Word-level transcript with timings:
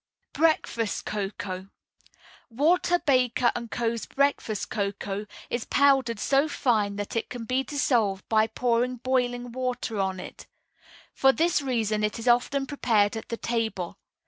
BREAKFAST 0.33 1.05
COCOA 1.05 1.69
Walter 2.49 2.97
Baker 2.97 3.51
& 3.67 3.69
Co.'s 3.69 4.07
Breakfast 4.07 4.71
Cocoa 4.71 5.27
is 5.51 5.65
powdered 5.65 6.19
so 6.19 6.47
fine 6.47 6.95
that 6.95 7.15
it 7.15 7.29
can 7.29 7.45
be 7.45 7.61
dissolved 7.61 8.27
by 8.27 8.47
pouring 8.47 8.95
boiling 8.95 9.51
water 9.51 9.99
on 9.99 10.19
it. 10.19 10.47
For 11.13 11.31
this 11.31 11.61
reason 11.61 12.03
it 12.03 12.17
is 12.17 12.27
often 12.27 12.65
prepared 12.65 13.15
at 13.15 13.29
the 13.29 13.37
table. 13.37 13.99